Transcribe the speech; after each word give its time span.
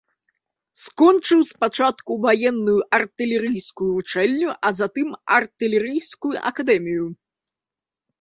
Скончыў 0.83 1.41
спачатку 1.49 2.11
ваенную 2.23 2.77
артылерыйскую 2.97 3.89
вучэльню, 3.97 4.49
а 4.69 4.71
затым 4.79 5.13
артылерыйскую 5.37 6.33
акадэмію. 6.53 7.05